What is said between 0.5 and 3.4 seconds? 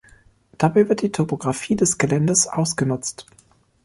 Dabei wird die Topographie des Geländes ausgenutzt.